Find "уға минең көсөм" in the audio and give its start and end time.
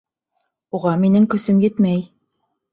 0.79-1.63